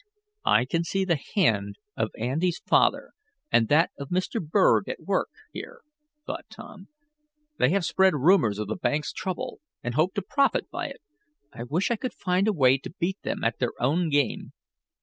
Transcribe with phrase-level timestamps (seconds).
[0.47, 3.11] "I can see the hand of Andy's father,
[3.51, 4.43] and that of Mr.
[4.43, 5.81] Berg, at work here,"
[6.25, 6.87] thought Tom,
[7.59, 11.01] "They have spread rumors of the bank's trouble, and hope to profit by it.
[11.53, 14.53] I wish I could find a way to beat them at their own game."